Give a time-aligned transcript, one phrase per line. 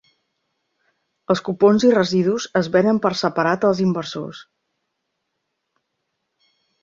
[1.33, 4.41] Els cupons i residus es venen per separat als inversors.